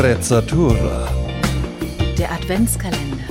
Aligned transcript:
Sprezzatura. 0.00 1.10
Der 2.16 2.32
Adventskalender. 2.32 3.22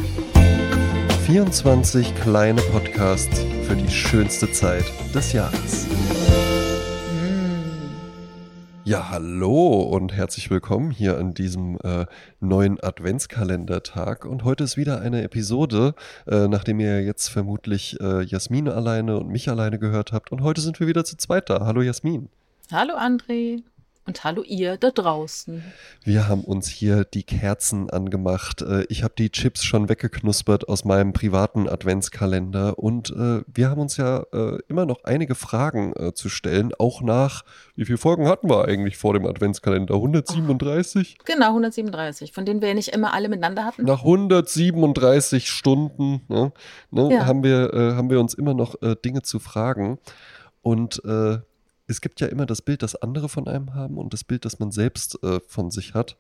24 1.26 2.13
kleine 2.21 2.62
Podcasts 2.62 3.39
für 3.63 3.76
die 3.76 3.89
schönste 3.89 4.51
Zeit 4.51 4.83
des 5.12 5.33
Jahres. 5.33 5.87
Ja, 8.83 9.10
hallo 9.10 9.81
und 9.81 10.13
herzlich 10.13 10.51
willkommen 10.51 10.92
hier 10.92 11.17
an 11.17 11.33
diesem 11.33 11.79
äh, 11.83 12.05
neuen 12.40 12.79
Adventskalendertag. 12.79 14.26
Und 14.26 14.44
heute 14.44 14.63
ist 14.63 14.78
wieder 14.78 15.01
eine 15.01 15.24
Episode, 15.24 15.96
äh, 16.27 16.48
nachdem 16.48 16.80
ihr 16.80 17.02
jetzt 17.02 17.30
vermutlich 17.30 17.99
äh, 17.99 18.22
Jasmin 18.22 18.70
alleine 18.70 19.17
und 19.17 19.30
mich 19.30 19.49
alleine 19.49 19.80
gehört 19.80 20.12
habt. 20.12 20.31
Und 20.31 20.44
heute 20.44 20.62
sind 20.62 20.80
wir 20.80 20.86
wieder 20.86 21.04
zu 21.04 21.17
zweit 21.17 21.49
da. 21.49 21.62
Hallo 21.66 21.81
Jasmin. 21.81 22.30
Hallo 22.72 22.94
André. 22.95 23.63
Und 24.09 24.23
hallo 24.23 24.41
ihr 24.41 24.76
da 24.77 24.90
draußen. 24.90 25.63
Wir 26.04 26.27
haben 26.27 26.41
uns 26.44 26.68
hier 26.68 27.04
die 27.05 27.22
Kerzen 27.22 27.91
angemacht. 27.91 28.63
Äh, 28.63 28.85
Ich 28.90 29.04
habe 29.04 29.13
die 29.16 29.30
Chips 29.30 29.63
schon 29.63 29.88
weggeknuspert 29.88 30.68
aus 30.68 30.84
meinem 30.84 31.13
privaten 31.13 31.70
Adventskalender. 31.70 32.80
Und 32.80 33.12
äh, 33.12 33.44
wir 33.45 33.70
haben 33.70 33.80
uns 33.80 33.98
ja 33.98 34.26
äh, 34.34 34.58
immer 34.68 34.88
noch 34.88 35.04
einige 35.04 35.35
Fragen 35.35 35.94
zu 36.16 36.27
stellen. 36.27 36.72
Auch 36.80 37.04
nach, 37.04 37.44
wie 37.76 37.85
viele 37.85 37.99
Folgen 37.99 38.27
hatten 38.27 38.49
wir 38.49 38.66
eigentlich 38.66 38.98
vor 38.98 39.13
dem 39.13 39.27
Adventskalender? 39.27 39.94
137? 39.94 41.20
Genau, 41.26 41.49
137, 41.49 42.34
von 42.34 42.46
denen 42.46 42.62
wir 42.62 42.70
ja 42.70 42.73
nicht 42.73 42.90
immer 42.90 43.13
alle 43.13 43.30
miteinander 43.30 43.63
hatten. 43.63 43.84
Nach 43.85 43.99
137 43.99 45.52
Stunden 45.52 46.21
ne, 46.30 46.52
ne, 46.90 47.13
Ja. 47.13 47.27
haben, 47.27 47.44
wir, 47.44 47.94
haben 47.96 48.10
wir 48.10 48.20
uns 48.20 48.34
immer 48.34 48.55
noch 48.55 48.73
Dinge 49.05 49.21
zu 49.21 49.38
fragen. 49.38 49.99
Und 50.63 51.02
äh, 51.05 51.38
es 51.89 52.02
gibt 52.02 52.21
ja 52.21 52.27
immer 52.27 52.45
das 52.45 52.61
Bild, 52.61 52.84
das 52.84 52.95
andere 52.95 53.29
von 53.29 53.48
einem 53.48 53.73
haben 53.73 53.98
und 53.98 54.13
das 54.13 54.23
Bild, 54.23 54.45
das 54.45 54.59
man 54.59 54.71
selbst 54.71 55.21
äh, 55.23 55.40
von 55.48 55.71
sich 55.71 55.93
hat. 55.95 56.15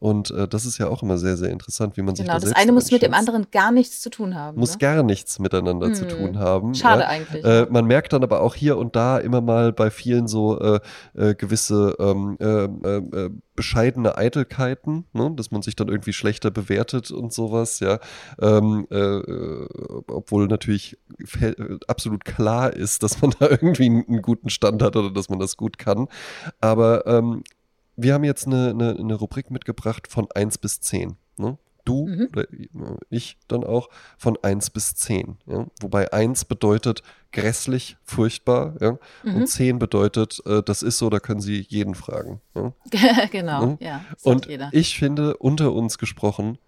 Und 0.00 0.30
äh, 0.30 0.46
das 0.46 0.64
ist 0.64 0.78
ja 0.78 0.88
auch 0.88 1.02
immer 1.02 1.18
sehr, 1.18 1.36
sehr 1.36 1.50
interessant, 1.50 1.96
wie 1.96 2.02
man 2.02 2.14
sich 2.14 2.24
Genau, 2.24 2.34
da 2.34 2.40
das 2.40 2.50
selbst 2.50 2.62
eine 2.62 2.72
muss 2.72 2.90
mit 2.90 3.02
dem 3.02 3.14
anderen 3.14 3.46
gar 3.50 3.72
nichts 3.72 4.00
zu 4.00 4.10
tun 4.10 4.34
haben. 4.34 4.58
Muss 4.58 4.72
ne? 4.72 4.78
gar 4.78 5.02
nichts 5.02 5.38
miteinander 5.38 5.92
zu 5.92 6.02
Hm. 6.02 6.08
tun 6.08 6.38
haben. 6.38 6.74
Schade 6.74 7.02
ja. 7.02 7.08
eigentlich. 7.08 7.44
Äh, 7.44 7.66
man 7.70 7.84
merkt 7.86 8.12
dann 8.12 8.22
aber 8.22 8.40
auch 8.40 8.54
hier 8.54 8.76
und 8.78 8.94
da 8.96 9.18
immer 9.18 9.40
mal 9.40 9.72
bei 9.72 9.90
vielen 9.90 10.28
so 10.28 10.58
äh, 10.60 10.80
äh, 11.14 11.34
gewisse 11.34 11.96
ähm, 11.98 12.36
äh, 12.40 12.64
äh, 12.64 13.30
bescheidene 13.56 14.16
Eitelkeiten, 14.16 15.04
ne? 15.12 15.32
dass 15.34 15.50
man 15.50 15.62
sich 15.62 15.74
dann 15.74 15.88
irgendwie 15.88 16.12
schlechter 16.12 16.52
bewertet 16.52 17.10
und 17.10 17.32
sowas, 17.32 17.80
ja. 17.80 17.98
Ähm, 18.40 18.86
äh, 18.90 18.96
äh, 18.96 19.68
obwohl 20.06 20.46
natürlich 20.46 20.96
absolut 21.88 22.24
klar 22.24 22.72
ist, 22.72 23.02
dass 23.02 23.20
man 23.20 23.32
da 23.40 23.50
irgendwie 23.50 23.86
einen, 23.86 24.06
einen 24.06 24.22
guten 24.22 24.48
Stand 24.48 24.80
hat 24.82 24.94
oder 24.94 25.10
dass 25.10 25.28
man 25.28 25.40
das 25.40 25.56
gut 25.56 25.76
kann. 25.76 26.06
Aber 26.60 27.04
ähm, 27.06 27.42
wir 27.98 28.14
haben 28.14 28.24
jetzt 28.24 28.46
eine, 28.46 28.70
eine, 28.70 28.96
eine 28.98 29.14
Rubrik 29.14 29.50
mitgebracht 29.50 30.06
von 30.08 30.28
1 30.34 30.58
bis 30.58 30.80
10. 30.80 31.16
Ne? 31.36 31.58
Du 31.84 32.06
Mhm. 32.06 32.28
oder 32.32 32.46
ich 33.10 33.38
dann 33.48 33.64
auch 33.64 33.88
von 34.18 34.36
1 34.42 34.70
bis 34.70 34.94
10. 34.94 35.38
Ja? 35.46 35.66
Wobei 35.80 36.12
1 36.12 36.44
bedeutet 36.44 37.02
grässlich, 37.32 37.96
furchtbar. 38.04 38.74
Ja? 38.80 38.98
Mhm. 39.24 39.34
Und 39.36 39.46
10 39.46 39.78
bedeutet, 39.78 40.40
äh, 40.46 40.62
das 40.62 40.82
ist 40.82 40.98
so, 40.98 41.10
da 41.10 41.18
können 41.18 41.40
Sie 41.40 41.60
jeden 41.68 41.94
fragen. 41.94 42.40
Ja? 42.54 42.72
genau, 43.30 43.66
Ne? 43.66 43.78
ja. 43.80 44.04
Sagt 44.16 44.24
Und 44.26 44.46
jeder. 44.46 44.68
ich 44.72 44.98
finde, 44.98 45.36
unter 45.38 45.72
uns 45.72 45.98
gesprochen, 45.98 46.58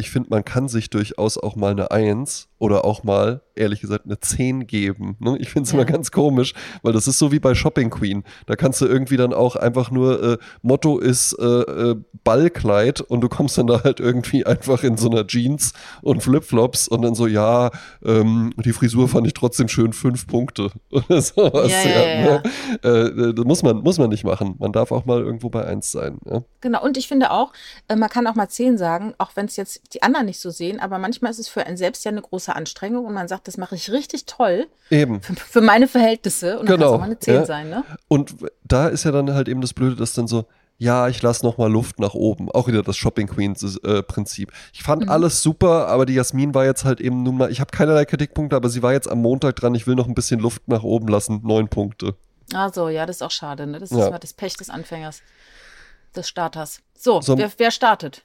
ich 0.00 0.10
finde, 0.10 0.30
man 0.30 0.44
kann 0.44 0.68
sich 0.68 0.90
durchaus 0.90 1.38
auch 1.38 1.54
mal 1.56 1.70
eine 1.72 1.90
1 1.90 2.48
oder 2.58 2.84
auch 2.84 3.04
mal, 3.04 3.40
ehrlich 3.54 3.80
gesagt, 3.80 4.04
eine 4.06 4.18
10 4.20 4.66
geben. 4.66 5.16
Ne? 5.20 5.36
Ich 5.38 5.48
finde 5.50 5.66
es 5.66 5.72
Ja. 5.72 5.78
immer 5.78 5.84
ganz 5.86 6.10
komisch, 6.10 6.52
weil 6.82 6.92
das 6.92 7.06
ist 7.06 7.18
so 7.18 7.32
wie 7.32 7.38
bei 7.38 7.54
Shopping 7.54 7.88
Queen. 7.90 8.24
Da 8.46 8.56
kannst 8.56 8.80
du 8.80 8.86
irgendwie 8.86 9.16
dann 9.16 9.32
auch 9.32 9.56
einfach 9.56 9.90
nur, 9.90 10.22
äh, 10.22 10.38
Motto 10.62 10.98
ist 10.98 11.32
äh, 11.38 11.44
äh, 11.44 11.96
Ballkleid 12.24 13.00
und 13.00 13.20
du 13.22 13.28
kommst 13.28 13.56
dann 13.58 13.66
da 13.66 13.82
halt 13.84 13.98
irgendwie 14.00 14.44
einfach 14.46 14.82
in 14.82 14.96
so 14.96 15.10
einer 15.10 15.26
Jeans 15.26 15.72
und 16.02 16.22
Flipflops 16.22 16.88
und 16.88 17.02
dann 17.02 17.14
so, 17.14 17.26
ja, 17.26 17.70
ähm, 18.04 18.52
die 18.56 18.72
Frisur 18.72 19.08
fand 19.08 19.26
ich 19.26 19.34
trotzdem 19.34 19.68
schön, 19.68 19.92
fünf 19.92 20.26
Punkte 20.26 20.70
oder 20.90 21.20
sowas. 21.20 21.70
Ja, 21.72 21.90
ja, 21.90 22.22
ne? 22.22 22.42
Äh, 22.82 23.34
das 23.34 23.44
muss 23.44 23.62
man, 23.62 23.78
muss 23.78 23.98
man 23.98 24.10
nicht 24.10 24.24
machen. 24.24 24.54
Man 24.58 24.72
darf 24.72 24.92
auch 24.92 25.04
mal 25.06 25.20
irgendwo 25.20 25.48
bei 25.50 25.64
1 25.64 25.90
sein. 25.92 26.18
Genau, 26.60 26.82
und 26.84 26.96
ich 26.96 27.08
finde 27.08 27.30
auch, 27.30 27.52
äh, 27.88 27.96
man 27.96 28.08
kann 28.08 28.26
auch 28.26 28.34
mal 28.34 28.48
10 28.48 28.78
sagen, 28.78 29.14
auch 29.18 29.30
wenn 29.34 29.46
es 29.46 29.56
jetzt 29.56 29.89
die 29.94 30.02
anderen 30.02 30.26
nicht 30.26 30.40
so 30.40 30.50
sehen, 30.50 30.78
aber 30.80 30.98
manchmal 30.98 31.30
ist 31.30 31.38
es 31.38 31.48
für 31.48 31.66
einen 31.66 31.76
selbst 31.76 32.04
ja 32.04 32.10
eine 32.10 32.22
große 32.22 32.54
Anstrengung 32.54 33.04
und 33.06 33.12
man 33.14 33.28
sagt, 33.28 33.48
das 33.48 33.56
mache 33.56 33.74
ich 33.74 33.90
richtig 33.90 34.26
toll 34.26 34.68
Eben. 34.90 35.20
für, 35.20 35.34
für 35.34 35.60
meine 35.60 35.88
Verhältnisse 35.88 36.58
und 36.58 36.68
dann 36.68 36.78
kann 36.78 36.80
Genau, 36.80 36.90
es 36.90 36.94
auch 36.94 36.98
mal 37.00 37.04
eine 37.06 37.18
10 37.18 37.34
ja. 37.34 37.44
sein, 37.46 37.68
ne? 37.70 37.84
Und 38.08 38.34
da 38.64 38.88
ist 38.88 39.04
ja 39.04 39.10
dann 39.10 39.32
halt 39.34 39.48
eben 39.48 39.60
das 39.60 39.74
Blöde, 39.74 39.96
dass 39.96 40.12
dann 40.12 40.28
so, 40.28 40.44
ja, 40.78 41.08
ich 41.08 41.20
lasse 41.20 41.44
noch 41.44 41.58
mal 41.58 41.70
Luft 41.70 41.98
nach 41.98 42.14
oben. 42.14 42.50
Auch 42.50 42.66
wieder 42.68 42.82
das 42.82 42.96
Shopping 42.96 43.26
Queens 43.26 43.76
äh, 43.84 44.02
Prinzip. 44.02 44.50
Ich 44.72 44.82
fand 44.82 45.02
Mhm. 45.02 45.08
alles 45.10 45.42
super, 45.42 45.88
aber 45.88 46.06
die 46.06 46.14
Jasmin 46.14 46.54
war 46.54 46.64
jetzt 46.64 46.84
halt 46.84 47.00
eben 47.00 47.22
nun 47.22 47.36
mal, 47.36 47.50
ich 47.50 47.60
habe 47.60 47.70
keinerlei 47.70 48.04
Kritikpunkte, 48.06 48.56
aber 48.56 48.68
sie 48.70 48.82
war 48.82 48.92
jetzt 48.92 49.10
am 49.10 49.20
Montag 49.20 49.56
dran, 49.56 49.74
ich 49.74 49.86
will 49.86 49.94
noch 49.94 50.06
ein 50.08 50.14
bisschen 50.14 50.40
Luft 50.40 50.68
nach 50.68 50.82
oben 50.82 51.08
lassen. 51.08 51.40
Neun 51.42 51.68
Punkte. 51.68 52.14
Also, 52.54 52.88
ja, 52.88 53.04
das 53.06 53.16
ist 53.16 53.22
auch 53.22 53.30
schade, 53.30 53.66
ne? 53.66 53.78
Das 53.78 53.90
ist 53.90 53.98
Ja. 53.98 54.08
mal 54.10 54.18
das 54.18 54.32
Pech 54.32 54.56
des 54.56 54.70
Anfängers, 54.70 55.20
des 56.16 56.28
Starters. 56.28 56.80
So, 56.96 57.20
So- 57.20 57.36
wer, 57.36 57.50
wer 57.58 57.70
startet? 57.70 58.22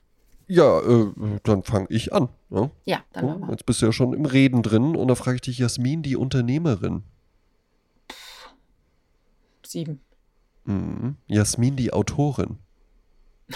Ja, 0.48 0.80
äh, 0.80 1.12
dann 1.44 1.64
fange 1.64 1.88
ich 1.90 2.14
an. 2.14 2.30
Ja? 2.50 2.70
Ja, 2.86 3.04
dann 3.14 3.26
machen 3.26 3.42
wir. 3.42 3.52
jetzt 3.52 3.66
bist 3.66 3.82
du 3.82 3.88
ja 3.88 3.92
schon 3.92 4.14
im 4.14 4.26
Reden 4.26 4.62
drin 4.62 4.96
und 4.96 5.08
da 5.08 5.16
frage 5.16 5.36
ich 5.36 5.42
dich, 5.42 5.58
Jasmin, 5.58 6.04
die 6.04 6.16
Unternehmerin. 6.16 7.04
Sieben. 9.66 10.02
Mhm. 10.66 11.18
Jasmin, 11.28 11.76
die 11.76 11.94
Autorin. 11.94 12.58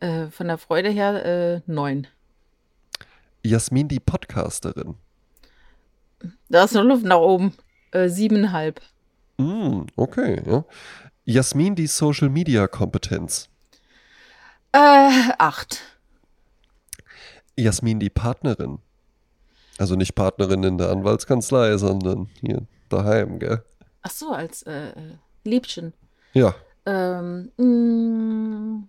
Äh, 0.00 0.28
von 0.28 0.46
der 0.46 0.58
Freude 0.58 0.90
her 0.90 1.24
äh, 1.24 1.60
neun. 1.66 2.06
Jasmin, 3.42 3.88
die 3.88 3.98
Podcasterin. 3.98 4.94
Da 6.48 6.62
ist 6.62 6.74
noch 6.74 6.84
Luft 6.84 7.04
nach 7.04 7.18
oben. 7.18 7.54
Äh, 7.90 8.08
siebeneinhalb. 8.08 8.80
Mm, 9.38 9.86
okay, 9.96 10.40
ja. 10.46 10.64
Jasmin, 11.24 11.74
die 11.74 11.88
Social 11.88 12.28
Media 12.28 12.68
Kompetenz. 12.68 13.48
Äh, 14.72 15.30
acht. 15.38 15.80
Jasmin, 17.56 17.98
die 18.00 18.10
Partnerin. 18.10 18.78
Also 19.78 19.94
nicht 19.96 20.14
Partnerin 20.14 20.62
in 20.64 20.78
der 20.78 20.90
Anwaltskanzlei, 20.90 21.76
sondern 21.76 22.28
hier 22.40 22.66
daheim, 22.88 23.38
gell? 23.38 23.62
Ach 24.02 24.10
so, 24.10 24.32
als 24.32 24.62
äh, 24.64 24.90
äh, 24.90 25.14
Liebchen. 25.44 25.92
Ja. 26.34 26.54
Ähm, 26.86 27.50
mh, 27.56 28.82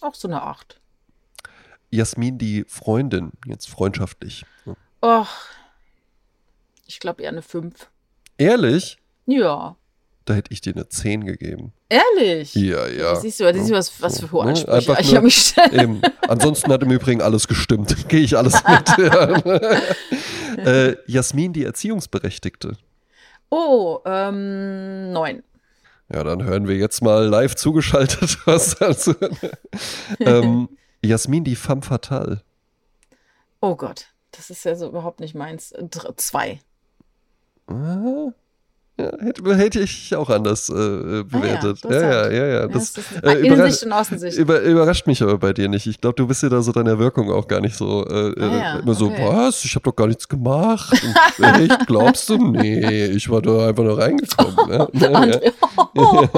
auch 0.00 0.14
so 0.14 0.28
eine 0.28 0.42
acht. 0.42 0.80
Jasmin, 1.90 2.38
die 2.38 2.64
Freundin, 2.66 3.32
jetzt 3.46 3.68
freundschaftlich. 3.68 4.44
Ja. 4.66 4.74
Och, 5.02 5.28
ich 6.86 6.98
glaube 7.00 7.22
eher 7.22 7.30
eine 7.30 7.42
fünf. 7.42 7.90
Ehrlich? 8.36 8.98
Ja, 9.26 9.76
Da 10.26 10.34
hätte 10.34 10.52
ich 10.52 10.60
dir 10.60 10.74
eine 10.74 10.88
10 10.88 11.24
gegeben. 11.24 11.72
Ehrlich. 11.94 12.54
Ja, 12.54 12.86
ja. 12.86 13.16
Siehst 13.16 13.40
du, 13.40 13.52
siehst 13.52 13.70
du 13.70 13.74
was, 13.74 14.02
was 14.02 14.20
für 14.20 14.30
hohe 14.32 14.44
Ne? 14.44 14.50
Ansprüche 14.50 14.72
Einfach 14.76 15.00
ich 15.00 15.16
an 15.16 15.24
mich. 15.24 15.54
Eben. 15.72 16.00
Ansonsten 16.28 16.72
hat 16.72 16.82
im 16.82 16.90
Übrigen 16.90 17.22
alles 17.22 17.46
gestimmt. 17.48 18.08
Gehe 18.08 18.20
ich 18.20 18.36
alles 18.36 18.54
mit. 18.66 18.98
äh, 20.66 20.96
Jasmin, 21.06 21.52
die 21.52 21.64
Erziehungsberechtigte. 21.64 22.76
Oh, 23.50 24.00
ähm, 24.04 25.12
neun. 25.12 25.42
Ja, 26.12 26.22
dann 26.24 26.42
hören 26.44 26.68
wir 26.68 26.76
jetzt 26.76 27.02
mal 27.02 27.26
live 27.26 27.54
zugeschaltet, 27.54 28.38
was 28.46 28.74
dazu. 28.76 29.14
ähm, 30.20 30.68
Jasmin, 31.02 31.44
die 31.44 31.56
femme 31.56 31.82
fatale. 31.82 32.42
Oh 33.60 33.76
Gott, 33.76 34.06
das 34.32 34.50
ist 34.50 34.64
ja 34.64 34.74
so 34.76 34.88
überhaupt 34.88 35.20
nicht 35.20 35.34
meins. 35.34 35.72
Dr- 35.90 36.16
Zwei. 36.16 36.60
Ah, 37.66 38.28
Ja, 38.96 39.10
hätte, 39.18 39.56
hätte 39.56 39.80
ich 39.80 40.14
auch 40.14 40.30
anders 40.30 40.68
äh, 40.68 41.24
bewertet. 41.24 41.80
ja, 41.82 41.90
ja, 41.90 42.30
ja, 42.30 42.30
ja. 42.30 42.46
Ja, 42.60 42.66
Das, 42.68 42.92
das 42.92 43.04
ist 43.10 43.24
äh, 43.24 43.34
überras 43.34 43.38
Innensicht 43.42 43.82
und 43.86 43.92
Außensicht. 43.92 44.38
über, 44.38 44.60
überrascht 44.60 45.06
mich 45.08 45.20
aber 45.20 45.36
bei 45.36 45.52
dir 45.52 45.68
nicht. 45.68 45.86
Ich 45.86 46.00
glaube, 46.00 46.14
du 46.14 46.28
bist 46.28 46.44
dir 46.44 46.48
da 46.48 46.62
so 46.62 46.70
deiner 46.70 46.96
Wirkung 47.00 47.32
auch 47.32 47.48
gar 47.48 47.60
nicht 47.60 47.74
so 47.74 48.06
äh, 48.06 48.32
Ah 48.40 48.76
äh, 48.76 48.78
immer 48.80 48.94
so, 48.94 49.06
okay. 49.06 49.26
was? 49.26 49.64
Ich 49.64 49.74
habe 49.74 49.82
doch 49.82 49.96
gar 49.96 50.06
nichts 50.06 50.28
gemacht. 50.28 50.92
Und, 51.38 51.44
echt, 51.44 51.86
glaubst 51.88 52.28
du? 52.28 52.36
Nee, 52.52 53.06
ich 53.06 53.28
war 53.28 53.42
da 53.42 53.66
einfach 53.68 53.82
nur 53.82 53.98
reingekommen. 53.98 54.68
Ne? 54.68 54.88
Ja, 54.94 55.24
ja. 55.24 55.40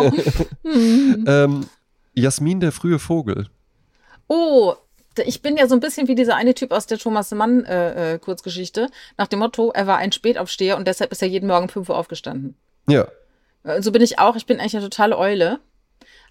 Hm. 0.65 1.25
Ähm, 1.27 1.67
Jasmin, 2.15 2.61
der 2.61 2.73
frühe 2.73 2.99
Vogel. 2.99 3.47
Oh, 4.29 4.75
ich 5.25 5.43
bin 5.43 5.57
ja 5.57 5.67
so 5.67 5.75
ein 5.75 5.81
bisschen 5.81 6.09
wie 6.09 6.15
dieser 6.15 6.37
eine 6.37 6.55
Typ 6.55 6.73
aus 6.73 6.87
der 6.87 6.99
Thomas 6.99 7.31
Mann 7.33 7.65
äh, 7.65 8.15
äh, 8.15 8.19
Kurzgeschichte. 8.19 8.89
Nach 9.17 9.27
dem 9.27 9.39
Motto, 9.39 9.71
er 9.73 9.87
war 9.87 9.99
ein 9.99 10.13
Spätaufsteher 10.13 10.77
und 10.77 10.87
deshalb 10.87 11.13
ist 11.13 11.23
er 11.23 11.29
jeden 11.29 11.47
Morgen 11.47 11.65
um 11.65 11.69
5 11.69 11.89
Uhr 11.89 11.97
aufgestanden. 11.97 12.57
Ja. 12.89 13.09
Äh, 13.65 13.83
So 13.83 13.93
bin 13.93 14.03
ich 14.03 14.19
auch. 14.19 14.37
Ich 14.37 14.47
bin 14.47 14.61
eigentlich 14.61 14.77
eine 14.77 14.85
totale 14.85 15.17
Eule. 15.19 15.61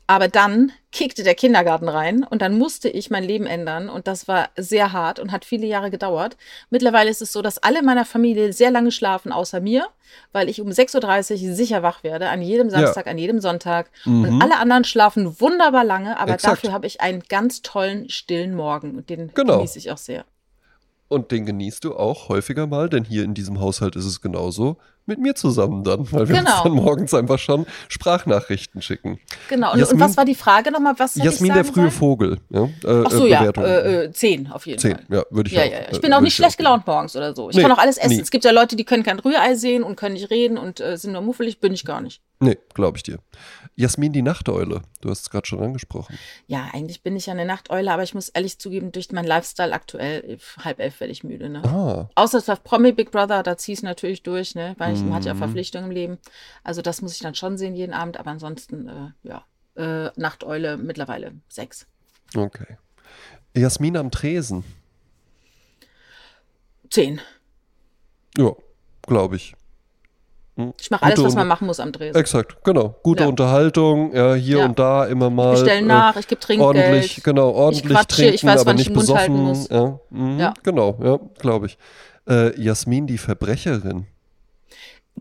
Aber 0.07 0.27
dann 0.27 0.71
kickte 0.91 1.23
der 1.23 1.33
Kindergarten 1.33 1.89
rein 1.89 2.23
und 2.23 2.41
dann 2.41 2.57
musste 2.57 2.89
ich 2.89 3.09
mein 3.09 3.23
Leben 3.23 3.47
ändern 3.47 3.89
und 3.89 4.07
das 4.07 4.27
war 4.27 4.49
sehr 4.55 4.93
hart 4.93 5.19
und 5.19 5.31
hat 5.31 5.45
viele 5.45 5.65
Jahre 5.65 5.89
gedauert. 5.89 6.37
Mittlerweile 6.69 7.09
ist 7.09 7.21
es 7.21 7.31
so, 7.31 7.41
dass 7.41 7.57
alle 7.57 7.81
meiner 7.81 8.05
Familie 8.05 8.53
sehr 8.53 8.69
lange 8.69 8.91
schlafen, 8.91 9.31
außer 9.31 9.59
mir, 9.59 9.87
weil 10.31 10.47
ich 10.47 10.61
um 10.61 10.69
6.30 10.69 11.49
Uhr 11.49 11.55
sicher 11.55 11.81
wach 11.81 12.03
werde, 12.03 12.29
an 12.29 12.41
jedem 12.41 12.69
Samstag, 12.69 13.07
ja. 13.07 13.11
an 13.11 13.17
jedem 13.17 13.39
Sonntag. 13.41 13.89
Mhm. 14.05 14.25
Und 14.25 14.41
alle 14.41 14.57
anderen 14.57 14.83
schlafen 14.83 15.39
wunderbar 15.41 15.83
lange, 15.83 16.19
aber 16.19 16.35
Exakt. 16.35 16.57
dafür 16.57 16.71
habe 16.71 16.85
ich 16.85 17.01
einen 17.01 17.23
ganz 17.27 17.63
tollen, 17.63 18.07
stillen 18.09 18.55
Morgen 18.55 18.95
und 18.95 19.09
den 19.09 19.33
genau. 19.33 19.57
genieße 19.57 19.79
ich 19.79 19.91
auch 19.91 19.97
sehr. 19.97 20.23
Und 21.07 21.31
den 21.31 21.45
genießt 21.45 21.83
du 21.83 21.95
auch 21.95 22.29
häufiger 22.29 22.65
mal, 22.65 22.89
denn 22.89 23.03
hier 23.03 23.23
in 23.23 23.33
diesem 23.33 23.59
Haushalt 23.59 23.95
ist 23.95 24.05
es 24.05 24.21
genauso 24.21 24.77
mit 25.05 25.19
mir 25.19 25.35
zusammen 25.35 25.83
dann, 25.83 26.11
weil 26.11 26.27
wir 26.27 26.37
genau. 26.37 26.51
uns 26.51 26.63
dann 26.63 26.71
morgens 26.71 27.13
einfach 27.13 27.37
schon 27.37 27.65
Sprachnachrichten 27.89 28.81
schicken. 28.81 29.19
Genau, 29.49 29.73
und, 29.73 29.79
Jasmin, 29.79 30.01
und 30.01 30.07
was 30.07 30.17
war 30.17 30.25
die 30.25 30.35
Frage 30.35 30.71
nochmal? 30.71 30.95
Was 30.97 31.15
Jasmin, 31.15 31.53
der 31.53 31.63
frühe 31.63 31.83
sein? 31.83 31.91
Vogel. 31.91 32.39
Ja, 32.49 32.63
äh, 32.63 33.03
Ach 33.05 33.11
so, 33.11 33.27
ja, 33.27 33.43
äh, 33.43 34.05
äh, 34.05 34.11
zehn 34.11 34.51
auf 34.51 34.65
jeden 34.65 34.79
zehn, 34.79 34.95
Fall. 34.95 35.17
ja, 35.17 35.23
würde 35.29 35.49
ich 35.49 35.55
ja, 35.55 35.61
auch. 35.61 35.65
Ja, 35.65 35.77
ja. 35.81 35.85
Ich 35.91 36.01
bin 36.01 36.13
auch 36.13 36.21
nicht 36.21 36.35
schlecht 36.35 36.57
gelaunt 36.57 36.87
morgens 36.87 37.15
oder 37.15 37.35
so. 37.35 37.49
Ich 37.49 37.55
nee, 37.55 37.61
kann 37.61 37.71
auch 37.71 37.77
alles 37.77 37.97
essen. 37.97 38.15
Nie. 38.15 38.21
Es 38.21 38.31
gibt 38.31 38.45
ja 38.45 38.51
Leute, 38.51 38.75
die 38.75 38.83
können 38.83 39.03
kein 39.03 39.19
Rührei 39.19 39.55
sehen 39.55 39.83
und 39.83 39.95
können 39.95 40.13
nicht 40.13 40.31
reden 40.31 40.57
und 40.57 40.79
äh, 40.79 40.97
sind 40.97 41.11
nur 41.13 41.21
muffelig, 41.21 41.59
bin 41.59 41.73
ich 41.73 41.85
gar 41.85 42.01
nicht. 42.01 42.21
Nee, 42.45 42.59
glaube 42.75 42.97
ich 42.97 43.03
dir. 43.03 43.17
Jasmin, 43.75 44.13
die 44.13 44.21
Nachteule, 44.21 44.83
du 45.01 45.09
hast 45.09 45.21
es 45.21 45.29
gerade 45.31 45.47
schon 45.47 45.63
angesprochen. 45.63 46.15
Ja, 46.45 46.69
eigentlich 46.71 47.01
bin 47.01 47.15
ich 47.15 47.25
ja 47.25 47.33
eine 47.33 47.45
Nachteule, 47.45 47.91
aber 47.91 48.03
ich 48.03 48.13
muss 48.13 48.29
ehrlich 48.29 48.59
zugeben, 48.59 48.91
durch 48.91 49.11
meinen 49.11 49.25
Lifestyle 49.25 49.73
aktuell, 49.73 50.37
halb 50.63 50.79
elf 50.79 50.99
werde 50.99 51.11
ich 51.11 51.23
müde. 51.23 51.49
Ne? 51.49 51.63
Ah. 51.63 52.07
Außer 52.13 52.37
es 52.37 52.47
war 52.47 52.57
Promi 52.57 52.91
Big 52.91 53.09
Brother, 53.09 53.41
da 53.41 53.57
ziehe 53.57 53.73
ich 53.73 53.81
natürlich 53.81 54.21
durch, 54.21 54.53
ne? 54.53 54.75
weil 54.77 54.93
ich 54.93 55.01
mm. 55.01 55.11
hatte 55.11 55.29
ja 55.29 55.35
Verpflichtungen 55.35 55.87
im 55.87 55.91
Leben. 55.91 56.17
Also 56.63 56.83
das 56.83 57.01
muss 57.01 57.13
ich 57.13 57.19
dann 57.19 57.33
schon 57.33 57.57
sehen 57.57 57.75
jeden 57.75 57.93
Abend, 57.93 58.17
aber 58.17 58.29
ansonsten, 58.29 58.87
äh, 58.87 59.27
ja, 59.27 59.43
äh, 59.75 60.11
Nachteule 60.15 60.77
mittlerweile 60.77 61.33
sechs. 61.49 61.87
Okay. 62.35 62.77
Jasmin 63.55 63.97
am 63.97 64.11
Tresen. 64.11 64.63
Zehn. 66.91 67.19
Ja, 68.37 68.51
glaube 69.01 69.37
ich. 69.37 69.55
Hm. 70.57 70.73
Ich 70.79 70.89
mache 70.89 71.03
alles, 71.03 71.21
was 71.21 71.35
man 71.35 71.47
machen 71.47 71.67
muss 71.67 71.81
am 71.81 71.91
Dresen. 71.91 72.15
Exakt, 72.15 72.63
genau. 72.63 72.95
Gute 73.03 73.23
ja. 73.23 73.29
Unterhaltung, 73.29 74.15
ja, 74.15 74.35
hier 74.35 74.59
ja. 74.59 74.65
und 74.65 74.79
da 74.79 75.05
immer 75.05 75.29
mal. 75.29 75.53
Ich 75.53 75.59
bestelle 75.59 75.85
nach, 75.85 76.15
äh, 76.15 76.19
ich 76.21 76.27
gebe 76.27 76.39
Trinkgeld. 76.39 76.67
Ordentlich, 76.67 77.23
genau, 77.23 77.49
ordentlich 77.51 77.85
ich 77.85 77.91
quatsche, 77.91 78.15
trinken, 78.15 78.35
ich 78.35 78.45
weiß, 78.45 78.61
aber 78.61 78.73
nicht 78.73 78.93
besoffen. 78.93 79.67
Ja, 79.69 79.99
mhm, 80.09 80.39
ja, 80.39 80.53
Genau, 80.63 80.97
ja, 81.03 81.19
glaube 81.39 81.67
ich. 81.67 81.77
Äh, 82.27 82.59
Jasmin, 82.59 83.05
die 83.05 83.17
Verbrecherin. 83.17 84.07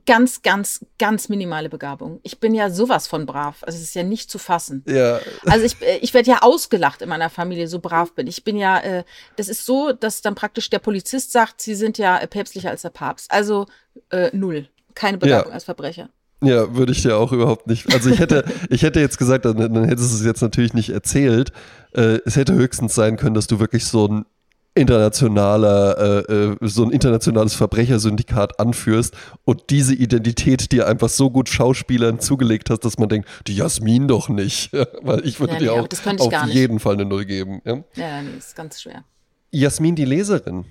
Ganz, 0.07 0.43
ganz, 0.43 0.85
ganz 0.99 1.29
minimale 1.29 1.69
Begabung. 1.69 2.21
Ich 2.25 2.39
bin 2.39 2.55
ja 2.55 2.69
sowas 2.69 3.07
von 3.07 3.27
brav. 3.27 3.63
Also 3.63 3.77
es 3.77 3.85
ist 3.85 3.95
ja 3.95 4.03
nicht 4.03 4.31
zu 4.31 4.39
fassen. 4.39 4.85
Ja. 4.87 5.19
Also 5.47 5.65
ich, 5.65 5.81
äh, 5.83 5.99
ich 5.99 6.13
werde 6.15 6.31
ja 6.31 6.43
ausgelacht 6.43 7.01
in 7.01 7.09
meiner 7.09 7.31
Familie, 7.31 7.69
so 7.69 7.79
brav 7.79 8.13
bin. 8.13 8.27
Ich 8.27 8.45
bin 8.45 8.57
ja, 8.57 8.79
äh, 8.81 9.05
das 9.37 9.49
ist 9.49 9.65
so, 9.65 9.93
dass 9.93 10.21
dann 10.21 10.35
praktisch 10.35 10.69
der 10.69 10.81
Polizist 10.81 11.33
sagt, 11.33 11.61
sie 11.63 11.75
sind 11.75 11.97
ja 11.97 12.19
äh, 12.19 12.27
päpstlicher 12.27 12.71
als 12.71 12.83
der 12.83 12.91
Papst. 12.91 13.31
Also 13.31 13.67
äh, 14.11 14.31
null 14.33 14.69
keine 14.95 15.19
Begabung 15.19 15.49
ja. 15.51 15.55
als 15.55 15.65
Verbrecher. 15.65 16.11
Ja, 16.43 16.75
würde 16.75 16.93
ich 16.93 17.03
dir 17.03 17.17
auch 17.17 17.33
überhaupt 17.33 17.67
nicht. 17.67 17.93
Also 17.93 18.11
ich 18.11 18.19
hätte, 18.19 18.45
ich 18.71 18.83
hätte 18.83 19.01
jetzt 19.01 19.19
gesagt, 19.19 19.45
dann, 19.45 19.57
dann 19.57 19.85
hättest 19.85 20.13
du 20.13 20.17
es 20.17 20.25
jetzt 20.25 20.43
natürlich 20.43 20.75
nicht 20.75 20.91
erzählt. 20.91 21.53
Äh, 21.93 22.19
es 22.25 22.37
hätte 22.37 22.55
höchstens 22.55 22.95
sein 22.95 23.17
können, 23.17 23.35
dass 23.35 23.47
du 23.47 23.61
wirklich 23.61 23.87
so 23.87 24.07
ein 24.07 24.27
internationaler, 24.75 26.27
äh, 26.29 26.33
äh, 26.33 26.57
so 26.63 26.85
ein 26.85 26.91
internationales 26.91 27.55
Verbrechersyndikat 27.55 28.59
anführst 28.59 29.15
und 29.45 29.71
diese 29.71 29.95
Identität 29.95 30.73
dir 30.73 30.89
einfach 30.89 31.09
so 31.09 31.31
gut 31.31 31.49
Schauspielern 31.49 32.19
zugelegt 32.19 32.71
hast, 32.71 32.81
dass 32.81 32.99
man 32.99 33.09
denkt, 33.09 33.29
die 33.47 33.55
Jasmin 33.55 34.09
doch 34.09 34.29
nicht. 34.29 34.73
Weil 35.03 35.25
ich 35.27 35.39
würde 35.39 35.55
ja, 35.55 35.59
nee, 35.61 35.65
dir 35.67 35.73
auch 35.75 36.33
auf 36.33 36.47
jeden 36.49 36.81
Fall 36.81 36.95
eine 36.95 37.05
Null 37.05 37.25
geben. 37.25 37.63
Ja, 37.65 37.85
ja 37.95 38.23
nee, 38.23 38.37
ist 38.37 38.57
ganz 38.57 38.83
schwer. 38.83 39.05
Jasmin, 39.53 39.95
die 39.95 40.05
Leserin. 40.05 40.65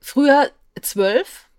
Früher 0.00 0.48
zwölf, 0.80 1.50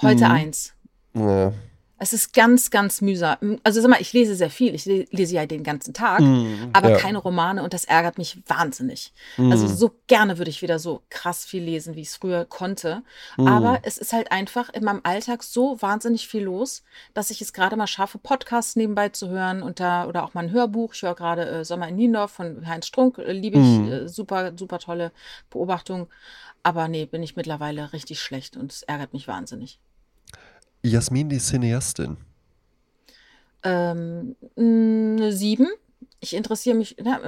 heute 0.00 0.26
mhm. 0.26 0.30
eins. 0.30 0.74
Ja. 1.18 1.52
Es 2.00 2.12
ist 2.12 2.32
ganz, 2.32 2.70
ganz 2.70 3.00
mühsam. 3.00 3.58
Also 3.64 3.80
sag 3.80 3.90
mal, 3.90 4.00
ich 4.00 4.12
lese 4.12 4.36
sehr 4.36 4.50
viel. 4.50 4.72
Ich 4.74 4.84
lese 4.84 5.34
ja 5.34 5.46
den 5.46 5.64
ganzen 5.64 5.92
Tag, 5.94 6.20
mm, 6.20 6.70
aber 6.72 6.90
ja. 6.90 6.96
keine 6.96 7.18
Romane 7.18 7.64
und 7.64 7.74
das 7.74 7.84
ärgert 7.84 8.18
mich 8.18 8.40
wahnsinnig. 8.46 9.12
Mm. 9.36 9.50
Also 9.50 9.66
so 9.66 9.90
gerne 10.06 10.38
würde 10.38 10.50
ich 10.50 10.62
wieder 10.62 10.78
so 10.78 11.02
krass 11.10 11.44
viel 11.44 11.64
lesen, 11.64 11.96
wie 11.96 12.02
ich 12.02 12.08
es 12.08 12.16
früher 12.16 12.44
konnte. 12.44 13.02
Mm. 13.36 13.48
Aber 13.48 13.80
es 13.82 13.98
ist 13.98 14.12
halt 14.12 14.30
einfach 14.30 14.72
in 14.72 14.84
meinem 14.84 15.00
Alltag 15.02 15.42
so 15.42 15.82
wahnsinnig 15.82 16.28
viel 16.28 16.44
los, 16.44 16.84
dass 17.14 17.32
ich 17.32 17.42
es 17.42 17.52
gerade 17.52 17.74
mal 17.74 17.88
schaffe, 17.88 18.18
Podcasts 18.18 18.76
nebenbei 18.76 19.08
zu 19.08 19.28
hören 19.28 19.60
und 19.60 19.80
da, 19.80 20.06
oder 20.06 20.24
auch 20.24 20.34
mal 20.34 20.44
ein 20.44 20.52
Hörbuch. 20.52 20.94
Ich 20.94 21.02
höre 21.02 21.16
gerade 21.16 21.48
äh, 21.48 21.64
Sommer 21.64 21.88
in 21.88 21.96
Niendorf 21.96 22.30
von 22.30 22.64
Heinz 22.68 22.86
Strunk, 22.86 23.18
äh, 23.18 23.32
liebe 23.32 23.58
ich, 23.58 23.64
mm. 23.64 23.92
äh, 23.92 24.08
super, 24.08 24.52
super 24.56 24.78
tolle 24.78 25.10
Beobachtung. 25.50 26.06
Aber 26.62 26.86
nee, 26.86 27.06
bin 27.06 27.24
ich 27.24 27.34
mittlerweile 27.34 27.92
richtig 27.92 28.20
schlecht 28.20 28.56
und 28.56 28.70
es 28.70 28.82
ärgert 28.84 29.12
mich 29.12 29.26
wahnsinnig. 29.26 29.80
Jasmin, 30.88 31.28
die 31.28 31.38
Cineastin. 31.38 32.16
Ähm, 33.62 34.36
eine 34.56 35.32
sieben. 35.32 35.68
Ich 36.20 36.34
interessiere 36.34 36.76
mich, 36.76 36.96
na, 37.00 37.20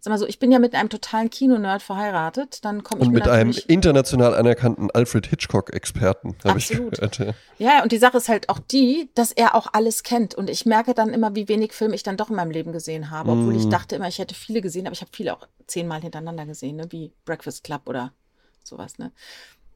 sag 0.00 0.10
mal 0.10 0.18
so, 0.18 0.26
ich 0.26 0.38
bin 0.38 0.50
ja 0.50 0.58
mit 0.58 0.74
einem 0.74 0.88
totalen 0.88 1.28
Kinonerd 1.28 1.82
verheiratet. 1.82 2.64
Dann 2.64 2.82
komme 2.82 3.02
ich 3.02 3.08
und 3.08 3.12
mit 3.12 3.28
einem 3.28 3.54
international 3.66 4.34
anerkannten 4.34 4.90
Alfred 4.90 5.26
Hitchcock-Experten, 5.26 6.36
habe 6.44 6.58
ich 6.58 6.68
gehört. 6.68 7.18
Ja. 7.18 7.34
ja, 7.58 7.82
und 7.82 7.92
die 7.92 7.98
Sache 7.98 8.16
ist 8.16 8.30
halt 8.30 8.48
auch 8.48 8.58
die, 8.58 9.10
dass 9.14 9.32
er 9.32 9.54
auch 9.54 9.66
alles 9.74 10.04
kennt. 10.04 10.34
Und 10.34 10.48
ich 10.48 10.64
merke 10.64 10.94
dann 10.94 11.12
immer, 11.12 11.34
wie 11.34 11.48
wenig 11.48 11.74
Filme 11.74 11.94
ich 11.94 12.02
dann 12.02 12.16
doch 12.16 12.30
in 12.30 12.36
meinem 12.36 12.50
Leben 12.50 12.72
gesehen 12.72 13.10
habe. 13.10 13.32
Obwohl 13.32 13.52
mm. 13.52 13.58
ich 13.58 13.68
dachte 13.68 13.96
immer, 13.96 14.08
ich 14.08 14.18
hätte 14.18 14.34
viele 14.34 14.62
gesehen, 14.62 14.86
aber 14.86 14.94
ich 14.94 15.02
habe 15.02 15.10
viele 15.12 15.34
auch 15.34 15.46
zehnmal 15.66 16.00
hintereinander 16.00 16.46
gesehen, 16.46 16.76
ne? 16.76 16.86
wie 16.90 17.12
Breakfast 17.26 17.62
Club 17.62 17.82
oder 17.84 18.12
sowas. 18.64 18.96
Ne? 18.96 19.12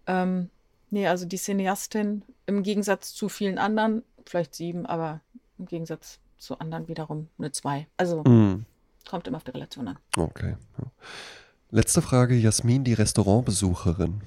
Ähm, 0.07 0.49
Nee, 0.95 1.09
also 1.09 1.27
die 1.27 1.39
Cineastin 1.39 2.23
im 2.47 2.63
Gegensatz 2.63 3.15
zu 3.15 3.29
vielen 3.29 3.59
anderen, 3.59 4.05
vielleicht 4.27 4.55
sieben, 4.55 4.87
aber 4.87 5.23
im 5.59 5.67
Gegensatz 5.67 6.21
zu 6.39 6.61
anderen 6.61 6.87
wiederum 6.87 7.27
eine 7.37 7.51
zwei. 7.51 7.89
Also 7.97 8.23
mm. 8.23 8.65
kommt 9.11 9.27
immer 9.27 9.39
auf 9.39 9.43
die 9.43 9.51
Relation 9.51 9.89
an. 9.89 9.99
Okay. 10.17 10.57
Letzte 11.73 12.01
Frage, 12.01 12.37
Jasmin, 12.37 12.85
die 12.85 12.93
Restaurantbesucherin. 12.93 14.21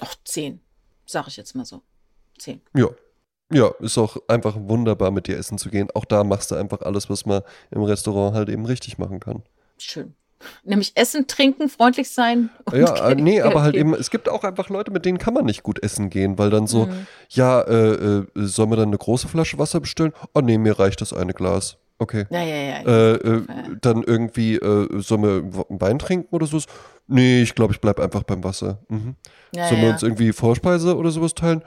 Ach, 0.00 0.12
zehn, 0.24 0.58
sag 1.06 1.28
ich 1.28 1.36
jetzt 1.36 1.54
mal 1.54 1.66
so. 1.66 1.82
Zehn. 2.36 2.60
Ja. 2.74 2.88
Ja, 3.52 3.68
ist 3.78 3.98
auch 3.98 4.16
einfach 4.26 4.56
wunderbar, 4.56 5.12
mit 5.12 5.28
dir 5.28 5.38
essen 5.38 5.56
zu 5.56 5.70
gehen. 5.70 5.88
Auch 5.94 6.04
da 6.04 6.24
machst 6.24 6.50
du 6.50 6.56
einfach 6.56 6.80
alles, 6.80 7.08
was 7.08 7.26
man 7.26 7.42
im 7.70 7.84
Restaurant 7.84 8.34
halt 8.34 8.48
eben 8.48 8.66
richtig 8.66 8.98
machen 8.98 9.20
kann. 9.20 9.44
Schön. 9.78 10.16
Nämlich 10.64 10.92
essen, 10.94 11.26
trinken, 11.26 11.68
freundlich 11.68 12.10
sein. 12.10 12.50
ja, 12.72 13.10
äh, 13.10 13.14
nee, 13.14 13.40
aber 13.40 13.62
halt 13.62 13.74
eben, 13.74 13.94
es 13.94 14.10
gibt 14.10 14.28
auch 14.28 14.44
einfach 14.44 14.68
Leute, 14.68 14.90
mit 14.90 15.04
denen 15.04 15.18
kann 15.18 15.34
man 15.34 15.44
nicht 15.44 15.62
gut 15.62 15.82
essen 15.82 16.10
gehen, 16.10 16.38
weil 16.38 16.50
dann 16.50 16.66
so, 16.66 16.86
mhm. 16.86 17.06
ja, 17.30 17.60
äh, 17.62 17.92
äh, 17.92 18.26
sollen 18.34 18.70
wir 18.70 18.76
dann 18.76 18.88
eine 18.88 18.98
große 18.98 19.28
Flasche 19.28 19.58
Wasser 19.58 19.80
bestellen? 19.80 20.12
Oh 20.34 20.40
nee, 20.40 20.58
mir 20.58 20.78
reicht 20.78 21.00
das 21.00 21.12
eine 21.12 21.32
Glas. 21.32 21.78
Okay. 21.98 22.26
Ja, 22.30 22.42
ja, 22.42 22.56
ja. 22.56 22.80
Äh, 22.82 23.12
äh, 23.14 23.42
dann 23.80 24.02
irgendwie, 24.02 24.56
äh, 24.56 24.88
sollen 25.00 25.22
wir 25.22 25.64
Wein 25.68 26.00
trinken 26.00 26.34
oder 26.34 26.46
sowas? 26.46 26.66
Nee, 27.06 27.42
ich 27.42 27.54
glaube, 27.54 27.72
ich 27.72 27.80
bleibe 27.80 28.02
einfach 28.02 28.24
beim 28.24 28.42
Wasser. 28.42 28.78
Mhm. 28.88 29.14
Ja, 29.54 29.68
sollen 29.68 29.82
wir 29.82 29.90
uns 29.90 30.02
irgendwie 30.02 30.32
Vorspeise 30.32 30.96
oder 30.96 31.10
sowas 31.10 31.34
teilen? 31.34 31.62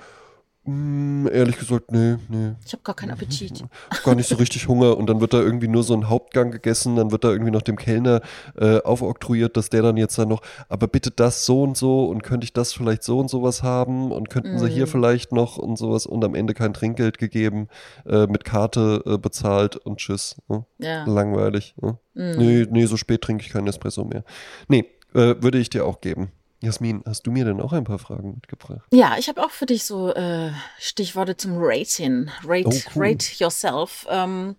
Mm, 0.67 1.27
ehrlich 1.27 1.59
gesagt, 1.59 1.91
nee, 1.91 2.15
nee. 2.27 2.53
Ich 2.65 2.73
habe 2.73 2.81
gar 2.83 2.95
keinen 2.95 3.11
Appetit. 3.11 3.63
Hab 3.91 4.03
gar 4.03 4.15
nicht 4.15 4.27
so 4.27 4.35
richtig 4.35 4.67
Hunger 4.67 4.97
und 4.97 5.07
dann 5.07 5.21
wird 5.21 5.33
da 5.33 5.39
irgendwie 5.39 5.67
nur 5.67 5.83
so 5.83 5.93
ein 5.93 6.09
Hauptgang 6.09 6.49
gegessen, 6.49 6.95
dann 6.95 7.11
wird 7.11 7.23
da 7.23 7.29
irgendwie 7.29 7.51
noch 7.51 7.61
dem 7.61 7.75
Kellner 7.75 8.21
äh, 8.57 8.81
aufoktroyiert, 8.81 9.57
dass 9.57 9.69
der 9.69 9.83
dann 9.83 9.95
jetzt 9.95 10.17
dann 10.17 10.29
noch, 10.29 10.41
aber 10.67 10.87
bitte 10.87 11.11
das 11.11 11.45
so 11.45 11.61
und 11.61 11.77
so 11.77 12.05
und 12.05 12.23
könnte 12.23 12.45
ich 12.45 12.53
das 12.53 12.73
vielleicht 12.73 13.03
so 13.03 13.19
und 13.19 13.29
sowas 13.29 13.61
haben 13.61 14.11
und 14.11 14.31
könnten 14.31 14.55
mm. 14.55 14.59
sie 14.59 14.69
hier 14.69 14.85
mm. 14.85 14.89
vielleicht 14.89 15.31
noch 15.31 15.57
und 15.57 15.77
sowas 15.77 16.07
und 16.07 16.23
am 16.23 16.33
Ende 16.33 16.55
kein 16.55 16.73
Trinkgeld 16.73 17.19
gegeben, 17.19 17.67
äh, 18.07 18.25
mit 18.25 18.43
Karte 18.43 19.03
äh, 19.05 19.17
bezahlt 19.19 19.75
und 19.75 19.97
tschüss. 19.99 20.35
Ne? 20.47 20.65
Ja. 20.79 21.05
Langweilig. 21.05 21.75
Ne? 21.79 21.99
Mm. 22.15 22.37
Nee, 22.37 22.67
nee, 22.71 22.85
so 22.87 22.97
spät 22.97 23.21
trinke 23.21 23.45
ich 23.45 23.51
keinen 23.51 23.67
Espresso 23.67 24.03
mehr. 24.03 24.23
Nee, 24.67 24.85
äh, 25.13 25.35
würde 25.41 25.59
ich 25.59 25.69
dir 25.69 25.85
auch 25.85 26.01
geben. 26.01 26.31
Jasmin, 26.65 27.03
hast 27.05 27.27
du 27.27 27.31
mir 27.31 27.45
denn 27.45 27.61
auch 27.61 27.73
ein 27.73 27.83
paar 27.83 27.99
Fragen 27.99 28.33
mitgebracht? 28.35 28.87
Ja, 28.91 29.17
ich 29.17 29.29
habe 29.29 29.43
auch 29.43 29.51
für 29.51 29.65
dich 29.65 29.85
so 29.85 30.13
äh, 30.13 30.51
Stichworte 30.79 31.37
zum 31.37 31.53
Rating. 31.57 32.29
Rate, 32.43 32.67
oh, 32.67 32.71
cool. 32.95 33.03
rate 33.07 33.25
yourself. 33.37 34.05
Ähm, 34.09 34.55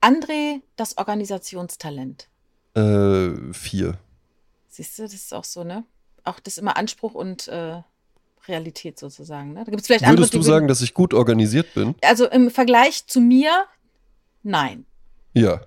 André, 0.00 0.60
das 0.76 0.98
Organisationstalent. 0.98 2.28
Äh, 2.74 3.52
vier. 3.52 3.98
Siehst 4.68 4.98
du, 4.98 5.02
das 5.04 5.14
ist 5.14 5.34
auch 5.34 5.44
so, 5.44 5.64
ne? 5.64 5.84
Auch 6.24 6.38
das 6.38 6.54
ist 6.54 6.58
immer 6.58 6.76
Anspruch 6.76 7.14
und 7.14 7.48
äh, 7.48 7.82
Realität 8.46 8.98
sozusagen. 8.98 9.54
Ne? 9.54 9.64
Da 9.64 9.70
gibt's 9.70 9.86
vielleicht 9.86 10.06
Würdest 10.06 10.34
andere, 10.34 10.38
du 10.38 10.42
sagen, 10.42 10.68
dass 10.68 10.80
ich 10.82 10.94
gut 10.94 11.14
organisiert 11.14 11.74
bin? 11.74 11.94
Also 12.02 12.28
im 12.28 12.50
Vergleich 12.50 13.06
zu 13.06 13.20
mir, 13.20 13.64
nein. 14.42 14.84
Ja. 15.32 15.60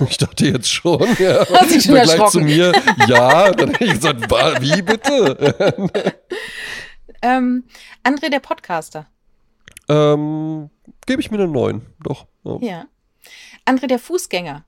Ich 0.08 0.18
dachte 0.18 0.46
jetzt 0.46 0.70
schon, 0.70 1.00
ja. 1.18 1.46
Hast 1.52 1.70
dich 1.70 1.84
schon 1.84 1.96
Vergleich 1.96 2.30
zu 2.30 2.40
mir, 2.40 2.72
ja. 3.08 3.50
Dann 3.52 3.70
hätte 3.70 3.84
ich 3.84 3.94
gesagt, 3.94 4.20
wie 4.60 4.82
bitte? 4.82 5.74
ähm, 7.22 7.64
André, 8.02 8.30
der 8.30 8.40
Podcaster. 8.40 9.06
Ähm, 9.88 10.70
Gebe 11.06 11.20
ich 11.20 11.30
mir 11.30 11.38
eine 11.38 11.48
9, 11.48 11.82
doch. 12.02 12.26
Ja. 12.44 12.58
ja. 12.60 12.84
André, 13.66 13.86
der 13.86 13.98
Fußgänger. 13.98 14.64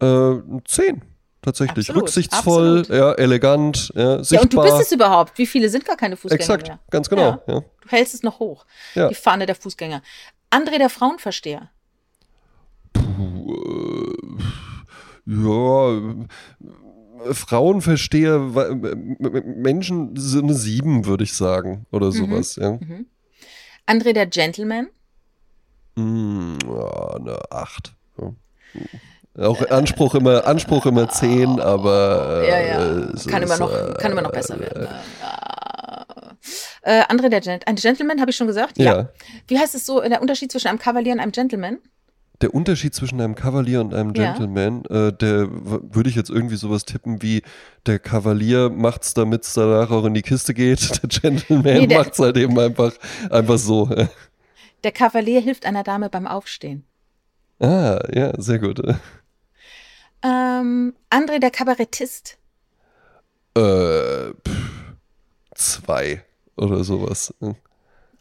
Äh, 0.00 0.36
zehn. 0.64 1.02
Tatsächlich. 1.42 1.88
Absolut, 1.88 2.02
Rücksichtsvoll, 2.02 2.80
absolut. 2.80 3.00
ja, 3.00 3.12
elegant, 3.12 3.92
ja, 3.94 4.22
sichtbar. 4.22 4.36
Ja, 4.36 4.42
und 4.42 4.52
du 4.52 4.62
bist 4.62 4.86
es 4.86 4.92
überhaupt. 4.92 5.38
Wie 5.38 5.46
viele 5.46 5.70
sind 5.70 5.86
gar 5.86 5.96
keine 5.96 6.16
Fußgänger 6.16 6.40
Exakt, 6.40 6.68
mehr? 6.68 6.78
ganz 6.90 7.08
genau. 7.08 7.42
Ja. 7.46 7.60
Du 7.60 7.88
hältst 7.88 8.12
es 8.14 8.22
noch 8.22 8.40
hoch. 8.40 8.66
Die 8.94 9.14
Fahne 9.14 9.46
der 9.46 9.54
Fußgänger. 9.54 10.02
André, 10.50 10.76
der 10.78 10.90
Frauenversteher. 10.90 11.70
Ja, 15.30 16.00
Frauenversteher, 17.32 18.38
Menschen 19.18 20.16
sind 20.16 20.44
eine 20.44 20.54
sieben, 20.54 21.06
würde 21.06 21.24
ich 21.24 21.34
sagen, 21.34 21.86
oder 21.92 22.08
mhm. 22.08 22.12
sowas, 22.12 22.56
mhm. 22.56 22.62
ja. 22.62 22.70
Mhm. 22.72 23.06
André, 23.86 24.12
der 24.12 24.26
Gentleman. 24.26 24.88
Mm, 25.96 26.56
ja, 26.64 27.16
eine 27.16 27.38
acht. 27.50 27.94
Ja. 28.18 28.32
Auch 29.44 29.68
Anspruch 29.70 30.14
immer, 30.14 30.46
Anspruch 30.46 30.86
immer 30.86 31.08
10, 31.08 31.60
aber. 31.60 32.42
Äh, 32.44 32.48
ja, 32.48 32.60
ja. 32.60 33.12
Kann, 33.28 33.42
immer 33.42 33.58
noch, 33.58 33.72
äh, 33.72 33.94
kann 33.98 34.12
immer 34.12 34.22
noch 34.22 34.32
besser 34.32 34.58
werden. 34.58 34.88
Äh, 36.82 37.02
André, 37.04 37.28
der 37.28 37.40
Gent 37.40 37.66
ein 37.66 37.76
Gentleman, 37.76 38.20
habe 38.20 38.30
ich 38.30 38.36
schon 38.36 38.46
gesagt? 38.46 38.78
Ja. 38.78 38.84
ja. 38.84 39.08
Wie 39.46 39.58
heißt 39.58 39.74
es 39.74 39.84
so, 39.84 40.00
der 40.00 40.22
Unterschied 40.22 40.50
zwischen 40.50 40.68
einem 40.68 40.78
Kavalier 40.78 41.12
und 41.12 41.20
einem 41.20 41.32
Gentleman? 41.32 41.78
Der 42.40 42.54
Unterschied 42.54 42.94
zwischen 42.94 43.20
einem 43.20 43.34
Kavalier 43.34 43.80
und 43.82 43.92
einem 43.92 44.14
Gentleman, 44.14 44.84
ja. 44.88 45.08
äh, 45.08 45.12
der 45.12 45.48
würde 45.50 46.08
ich 46.08 46.16
jetzt 46.16 46.30
irgendwie 46.30 46.56
sowas 46.56 46.86
tippen 46.86 47.20
wie, 47.20 47.42
der 47.84 47.98
Kavalier 47.98 48.70
macht's, 48.70 49.12
damit 49.12 49.44
es 49.44 49.52
danach 49.52 49.90
auch 49.90 50.06
in 50.06 50.14
die 50.14 50.22
Kiste 50.22 50.54
geht. 50.54 51.02
Der 51.02 51.08
Gentleman 51.08 51.74
nee, 51.74 51.86
der, 51.86 51.98
macht's 51.98 52.18
halt 52.18 52.38
eben 52.38 52.58
einfach, 52.58 52.92
einfach 53.30 53.58
so. 53.58 53.90
Der 54.84 54.92
Kavalier 54.92 55.42
hilft 55.42 55.66
einer 55.66 55.82
Dame 55.82 56.08
beim 56.08 56.26
Aufstehen. 56.26 56.84
Ah, 57.58 58.00
ja, 58.14 58.32
sehr 58.40 58.58
gut. 58.58 58.82
Ähm, 60.22 60.94
André, 61.10 61.38
der 61.38 61.50
Kabarettist. 61.50 62.38
Äh, 63.54 64.30
pff, 64.32 64.94
zwei 65.54 66.24
oder 66.56 66.84
sowas. 66.84 67.34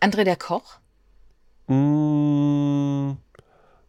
André, 0.01 0.23
der 0.25 0.35
Koch. 0.35 0.79
Mm, 1.67 3.13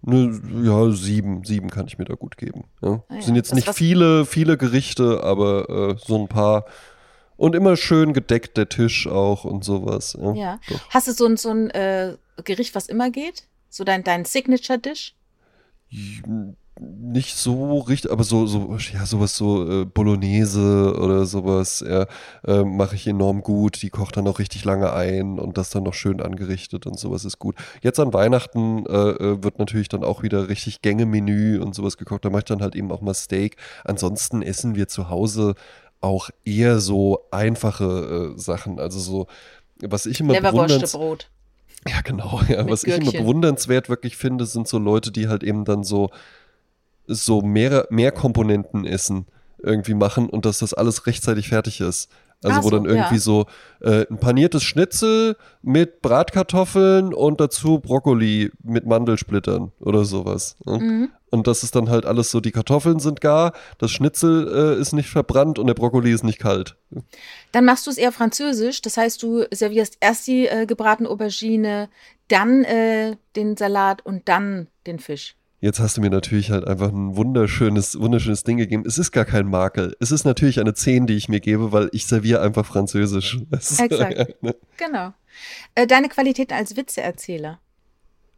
ne, 0.02 0.40
ja, 0.64 0.90
sieben. 0.90 1.44
Sieben 1.44 1.70
kann 1.70 1.86
ich 1.86 1.98
mir 1.98 2.04
da 2.04 2.14
gut 2.14 2.36
geben. 2.36 2.64
Ja. 2.82 3.02
Ah, 3.08 3.14
ja. 3.14 3.22
Sind 3.22 3.36
jetzt 3.36 3.54
nicht 3.54 3.68
viele, 3.74 4.26
viele 4.26 4.56
Gerichte, 4.56 5.22
aber 5.22 5.68
äh, 5.68 5.96
so 5.98 6.18
ein 6.18 6.28
paar. 6.28 6.64
Und 7.36 7.54
immer 7.54 7.76
schön 7.78 8.12
gedeckt 8.12 8.58
der 8.58 8.68
Tisch 8.68 9.06
auch 9.06 9.44
und 9.44 9.64
sowas. 9.64 10.16
Ja. 10.20 10.34
ja. 10.34 10.60
Hast 10.90 11.08
du 11.08 11.12
so 11.12 11.24
ein, 11.24 11.38
so 11.38 11.48
ein 11.48 11.70
äh, 11.70 12.16
Gericht, 12.44 12.74
was 12.74 12.86
immer 12.86 13.10
geht? 13.10 13.44
So 13.70 13.82
dein, 13.82 14.04
dein 14.04 14.26
Signature-Dish? 14.26 15.14
Nicht 16.80 17.36
so 17.36 17.78
richtig, 17.80 18.10
aber 18.10 18.24
so, 18.24 18.46
so, 18.46 18.76
ja, 18.92 19.04
sowas 19.04 19.36
so 19.36 19.82
äh, 19.82 19.84
Bolognese 19.84 20.96
oder 20.98 21.26
sowas, 21.26 21.84
ja, 21.86 22.06
äh, 22.46 22.64
mache 22.64 22.94
ich 22.94 23.06
enorm 23.06 23.42
gut. 23.42 23.82
Die 23.82 23.90
kocht 23.90 24.16
dann 24.16 24.26
auch 24.26 24.38
richtig 24.38 24.64
lange 24.64 24.92
ein 24.92 25.38
und 25.38 25.58
das 25.58 25.70
dann 25.70 25.82
noch 25.82 25.92
schön 25.92 26.22
angerichtet 26.22 26.86
und 26.86 26.98
sowas 26.98 27.24
ist 27.24 27.38
gut. 27.38 27.56
Jetzt 27.82 28.00
an 28.00 28.14
Weihnachten 28.14 28.86
äh, 28.86 28.92
äh 28.92 29.42
wird 29.42 29.58
natürlich 29.58 29.88
dann 29.88 30.04
auch 30.04 30.22
wieder 30.22 30.48
richtig 30.48 30.80
Gänge-Menü 30.80 31.60
und 31.60 31.74
sowas 31.74 31.98
gekocht. 31.98 32.24
Da 32.24 32.30
mache 32.30 32.40
ich 32.40 32.44
dann 32.46 32.62
halt 32.62 32.74
eben 32.74 32.90
auch 32.92 33.02
mal 33.02 33.14
Steak. 33.14 33.56
Ansonsten 33.84 34.40
essen 34.40 34.74
wir 34.74 34.88
zu 34.88 35.10
Hause 35.10 35.54
auch 36.00 36.30
eher 36.46 36.80
so 36.80 37.26
einfache 37.30 38.34
äh, 38.34 38.38
Sachen. 38.40 38.80
Also 38.80 38.98
so, 39.00 39.26
was 39.82 40.06
ich 40.06 40.20
immer 40.20 40.40
bewunderns 40.40 40.92
Brot. 40.92 41.28
Ja, 41.88 42.00
genau. 42.02 42.40
Ja. 42.48 42.68
Was 42.68 42.82
Gürkchen. 42.82 43.02
ich 43.02 43.14
immer 43.14 43.22
bewundernswert 43.22 43.88
wirklich 43.88 44.16
finde, 44.16 44.46
sind 44.46 44.68
so 44.68 44.78
Leute, 44.78 45.12
die 45.12 45.28
halt 45.28 45.42
eben 45.42 45.64
dann 45.64 45.84
so 45.84 46.10
so 47.10 47.42
mehr, 47.42 47.86
mehr 47.90 48.12
Komponenten 48.12 48.86
essen 48.86 49.26
irgendwie 49.62 49.94
machen 49.94 50.28
und 50.28 50.46
dass 50.46 50.58
das 50.58 50.74
alles 50.74 51.06
rechtzeitig 51.06 51.48
fertig 51.48 51.80
ist. 51.80 52.08
Also 52.42 52.62
so, 52.62 52.66
wo 52.66 52.70
dann 52.70 52.86
irgendwie 52.86 53.16
ja. 53.16 53.20
so 53.20 53.46
äh, 53.80 54.06
ein 54.10 54.18
paniertes 54.18 54.62
Schnitzel 54.62 55.36
mit 55.60 56.00
Bratkartoffeln 56.00 57.12
und 57.12 57.38
dazu 57.38 57.80
Brokkoli 57.80 58.50
mit 58.62 58.86
Mandelsplittern 58.86 59.72
oder 59.78 60.04
sowas. 60.04 60.56
Ne? 60.64 60.78
Mhm. 60.78 61.08
Und 61.30 61.46
das 61.46 61.62
ist 61.62 61.76
dann 61.76 61.90
halt 61.90 62.06
alles 62.06 62.30
so, 62.30 62.40
die 62.40 62.50
Kartoffeln 62.50 62.98
sind 62.98 63.20
gar, 63.20 63.52
das 63.78 63.90
Schnitzel 63.90 64.48
äh, 64.76 64.80
ist 64.80 64.92
nicht 64.92 65.10
verbrannt 65.10 65.58
und 65.58 65.66
der 65.66 65.74
Brokkoli 65.74 66.12
ist 66.12 66.24
nicht 66.24 66.38
kalt. 66.38 66.76
Dann 67.52 67.66
machst 67.66 67.86
du 67.86 67.90
es 67.90 67.98
eher 67.98 68.10
französisch, 68.10 68.80
das 68.80 68.96
heißt, 68.96 69.22
du 69.22 69.44
servierst 69.50 69.98
erst 70.00 70.26
die 70.26 70.46
äh, 70.46 70.64
gebratene 70.64 71.10
Aubergine, 71.10 71.90
dann 72.28 72.64
äh, 72.64 73.16
den 73.36 73.56
Salat 73.56 74.04
und 74.04 74.28
dann 74.28 74.68
den 74.86 74.98
Fisch. 74.98 75.36
Jetzt 75.62 75.78
hast 75.78 75.98
du 75.98 76.00
mir 76.00 76.08
natürlich 76.08 76.50
halt 76.50 76.66
einfach 76.66 76.88
ein 76.88 77.16
wunderschönes, 77.16 78.00
wunderschönes 78.00 78.44
Ding 78.44 78.56
gegeben. 78.56 78.84
Es 78.86 78.96
ist 78.96 79.12
gar 79.12 79.26
kein 79.26 79.46
Makel. 79.46 79.94
Es 80.00 80.10
ist 80.10 80.24
natürlich 80.24 80.58
eine 80.58 80.72
10, 80.72 81.06
die 81.06 81.16
ich 81.16 81.28
mir 81.28 81.40
gebe, 81.40 81.70
weil 81.70 81.90
ich 81.92 82.06
serviere 82.06 82.40
einfach 82.40 82.64
Französisch. 82.64 83.38
Exakt. 83.50 84.42
ne? 84.42 84.56
Genau. 84.78 85.12
Äh, 85.74 85.86
deine 85.86 86.08
Qualitäten 86.08 86.54
als 86.54 86.76
Witzeerzähler. 86.76 87.60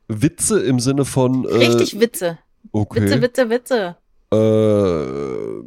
Witze 0.09 0.61
im 0.61 0.81
Sinne 0.81 1.05
von. 1.05 1.45
Äh, 1.45 1.55
Richtig 1.55 2.01
Witze. 2.01 2.39
Okay. 2.73 3.03
Witze, 3.03 3.23
Witze, 3.23 3.51
Witze. 3.51 3.97
Äh, 4.33 5.63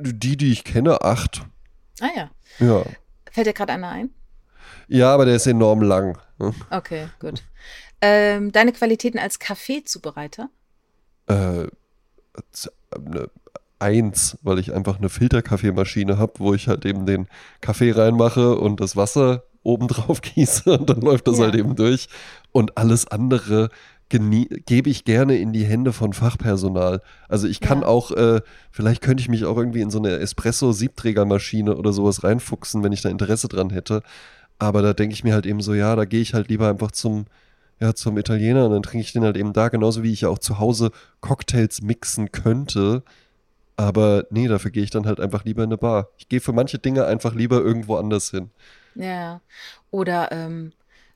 die, 0.00 0.36
die 0.36 0.52
ich 0.52 0.64
kenne, 0.64 1.00
acht. 1.02 1.46
Ah 2.00 2.08
ja. 2.14 2.30
Ja. 2.58 2.84
Fällt 3.30 3.46
dir 3.46 3.54
gerade 3.54 3.72
einer 3.72 3.88
ein? 3.88 4.10
Ja, 4.88 5.12
aber 5.14 5.24
der 5.24 5.36
ist 5.36 5.46
enorm 5.46 5.80
lang. 5.82 6.18
Okay, 6.70 7.08
gut. 7.18 7.42
Ähm, 8.00 8.52
deine 8.52 8.72
Qualitäten 8.72 9.18
als 9.18 9.38
Kaffeezubereiter? 9.38 10.50
Äh, 11.26 11.66
eine 12.90 13.30
Eins, 13.78 14.38
weil 14.42 14.58
ich 14.58 14.72
einfach 14.72 14.98
eine 14.98 15.10
Filterkaffeemaschine 15.10 16.16
habe, 16.16 16.32
wo 16.38 16.54
ich 16.54 16.66
halt 16.66 16.86
eben 16.86 17.04
den 17.04 17.28
Kaffee 17.60 17.92
reinmache 17.92 18.56
und 18.56 18.80
das 18.80 18.96
Wasser 18.96 19.44
oben 19.62 19.88
drauf 19.88 20.20
gieße 20.34 20.78
und 20.78 20.88
dann 20.88 21.02
läuft 21.02 21.28
das 21.28 21.38
ja. 21.38 21.44
halt 21.44 21.56
eben 21.56 21.76
durch. 21.76 22.08
Und 22.52 22.78
alles 22.78 23.06
andere 23.06 23.68
gebe 24.08 24.88
ich 24.88 25.04
gerne 25.04 25.36
in 25.36 25.52
die 25.52 25.64
Hände 25.64 25.92
von 25.92 26.12
Fachpersonal. 26.12 27.02
Also 27.28 27.48
ich 27.48 27.60
kann 27.60 27.80
ja. 27.80 27.86
auch, 27.86 28.12
äh, 28.12 28.40
vielleicht 28.70 29.02
könnte 29.02 29.20
ich 29.20 29.28
mich 29.28 29.44
auch 29.44 29.56
irgendwie 29.56 29.80
in 29.80 29.90
so 29.90 29.98
eine 29.98 30.18
Espresso-Siebträgermaschine 30.20 31.76
oder 31.76 31.92
sowas 31.92 32.22
reinfuchsen, 32.22 32.84
wenn 32.84 32.92
ich 32.92 33.02
da 33.02 33.08
Interesse 33.08 33.48
dran 33.48 33.70
hätte. 33.70 34.02
Aber 34.58 34.80
da 34.80 34.94
denke 34.94 35.12
ich 35.12 35.24
mir 35.24 35.34
halt 35.34 35.44
eben 35.44 35.60
so, 35.60 35.74
ja, 35.74 35.96
da 35.96 36.04
gehe 36.04 36.20
ich 36.20 36.34
halt 36.34 36.48
lieber 36.48 36.70
einfach 36.70 36.92
zum 36.92 37.26
ja, 37.80 37.94
zum 37.94 38.16
Italiener 38.16 38.66
und 38.66 38.72
dann 38.72 38.82
trinke 38.82 39.02
ich 39.02 39.12
den 39.12 39.24
halt 39.24 39.36
eben 39.36 39.52
da, 39.52 39.68
genauso 39.68 40.02
wie 40.02 40.12
ich 40.12 40.22
ja 40.22 40.28
auch 40.28 40.38
zu 40.38 40.58
Hause 40.58 40.90
Cocktails 41.20 41.82
mixen 41.82 42.32
könnte. 42.32 43.02
Aber 43.76 44.24
nee, 44.30 44.48
dafür 44.48 44.70
gehe 44.70 44.82
ich 44.82 44.90
dann 44.90 45.06
halt 45.06 45.20
einfach 45.20 45.44
lieber 45.44 45.62
in 45.62 45.68
eine 45.68 45.76
Bar. 45.76 46.08
Ich 46.16 46.28
gehe 46.28 46.40
für 46.40 46.52
manche 46.52 46.78
Dinge 46.78 47.04
einfach 47.04 47.34
lieber 47.34 47.60
irgendwo 47.60 47.96
anders 47.96 48.30
hin. 48.30 48.50
Ja. 48.94 49.42
Oder 49.90 50.32
ähm, 50.32 50.72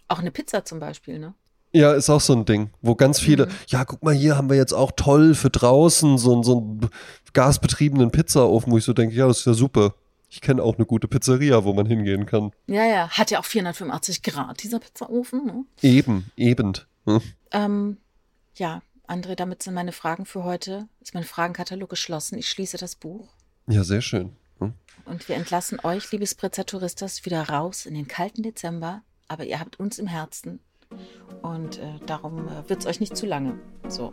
auch 0.09 0.19
eine 0.19 0.31
Pizza 0.31 0.65
zum 0.65 0.79
Beispiel, 0.79 1.19
ne? 1.19 1.35
Ja, 1.73 1.93
ist 1.93 2.11
auch 2.11 2.21
so 2.21 2.33
ein 2.33 2.45
Ding, 2.45 2.71
wo 2.83 2.97
ganz 2.97 3.21
viele, 3.21 3.47
mhm. 3.47 3.51
ja, 3.69 3.85
guck 3.85 4.03
mal, 4.03 4.13
hier 4.13 4.37
haben 4.37 4.51
wir 4.51 4.57
jetzt 4.57 4.73
auch 4.73 4.91
toll 4.97 5.35
für 5.35 5.51
draußen 5.51 6.19
so, 6.19 6.43
so 6.43 6.59
einen 6.59 6.91
gasbetriebenen 7.33 8.11
Pizzaofen, 8.11 8.73
wo 8.73 8.79
ich 8.79 8.85
so 8.85 8.93
denke, 8.93 9.15
ja, 9.15 9.29
das 9.29 9.39
ist 9.39 9.47
ja 9.47 9.55
super. 9.55 9.95
Ich 10.33 10.41
kenne 10.41 10.63
auch 10.63 10.77
eine 10.77 10.87
gute 10.87 11.09
Pizzeria, 11.09 11.65
wo 11.65 11.75
man 11.75 11.87
hingehen 11.87 12.25
kann. 12.25 12.53
Ja, 12.69 12.85
ja. 12.85 13.11
Hat 13.11 13.33
ja 13.33 13.41
auch 13.41 13.45
485 13.45 14.23
Grad, 14.23 14.63
dieser 14.63 14.79
Pizzaofen. 14.79 15.45
Ne? 15.45 15.65
Eben, 15.83 16.31
eben. 16.37 16.73
Hm? 17.05 17.21
Ähm, 17.51 17.97
ja, 18.55 18.81
André, 19.09 19.35
damit 19.35 19.65
sind 19.65 19.75
meine 19.75 19.91
Fragen 19.91 20.25
für 20.27 20.45
heute. 20.45 20.87
Ist 21.01 21.15
mein 21.15 21.25
Fragenkatalog 21.25 21.91
geschlossen. 21.91 22.39
Ich 22.39 22.49
schließe 22.49 22.77
das 22.77 22.95
Buch. 22.95 23.29
Ja, 23.67 23.83
sehr 23.83 24.03
schön. 24.03 24.37
Hm? 24.61 24.75
Und 25.05 25.29
wir 25.29 25.35
entlassen 25.35 25.81
euch, 25.83 26.13
liebe 26.13 26.29
Spritzer 26.29 26.65
Touristas, 26.65 27.25
wieder 27.25 27.49
raus 27.49 27.85
in 27.85 27.95
den 27.95 28.07
kalten 28.07 28.45
Dezember. 28.45 29.03
Aber 29.27 29.45
ihr 29.45 29.59
habt 29.59 29.81
uns 29.81 29.99
im 29.99 30.07
Herzen. 30.07 30.61
Und 31.43 31.79
äh, 31.79 31.99
darum 32.07 32.47
äh, 32.47 32.69
wird 32.69 32.81
es 32.81 32.87
euch 32.87 33.01
nicht 33.01 33.17
zu 33.17 33.27
lange. 33.27 33.59
So. 33.89 34.13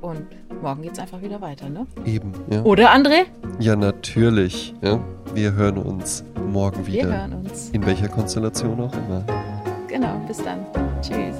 Und 0.00 0.26
morgen 0.62 0.82
geht 0.82 0.92
es 0.92 0.98
einfach 1.00 1.22
wieder 1.22 1.40
weiter, 1.40 1.68
ne? 1.68 1.88
Eben, 2.04 2.32
ja. 2.50 2.62
Oder, 2.62 2.94
André? 2.94 3.26
Ja, 3.58 3.74
natürlich. 3.74 4.74
Ja. 4.80 5.04
Wir 5.34 5.52
hören 5.52 5.78
uns 5.78 6.24
morgen 6.48 6.86
wieder. 6.86 7.08
Wir 7.08 7.18
hören 7.18 7.32
uns. 7.34 7.70
In 7.70 7.86
welcher 7.86 8.08
Konstellation 8.08 8.80
auch 8.80 8.92
immer. 8.92 9.24
Genau, 9.88 10.20
bis 10.26 10.38
dann. 10.38 10.66
Tschüss. 11.00 11.36